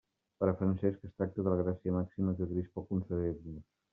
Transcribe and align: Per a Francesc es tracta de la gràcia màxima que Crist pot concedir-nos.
Per 0.43 0.47
a 0.51 0.53
Francesc 0.61 1.03
es 1.07 1.11
tracta 1.19 1.43
de 1.47 1.51
la 1.53 1.59
gràcia 1.59 1.95
màxima 1.97 2.35
que 2.39 2.49
Crist 2.53 2.75
pot 2.79 2.91
concedir-nos. 2.95 3.63